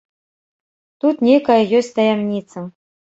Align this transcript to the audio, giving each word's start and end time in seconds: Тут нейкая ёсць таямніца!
Тут 1.05 1.15
нейкая 1.27 1.57
ёсць 1.81 1.91
таямніца! 1.99 2.65